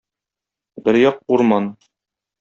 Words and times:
Бер 0.87 0.97
як- 1.01 1.19
урман. 1.35 1.67